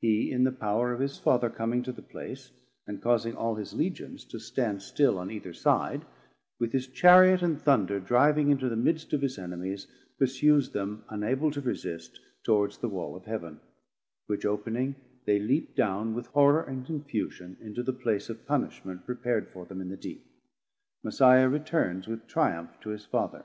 [0.00, 2.50] Hee in the Power of his Father coming to the place,
[2.86, 6.06] and causing all his Legions to stand still on either side,
[6.58, 9.86] with his Chariot and Thunder driving into the midst of his Enemies,
[10.18, 13.60] pursues them unable to resist towards the wall of Heaven;
[14.28, 19.48] which opening, they leap down with horror and confusion into the place of punishment prepar'd
[19.50, 20.24] for them in the Deep:
[21.02, 23.44] Messiah returns with triumph to his Father.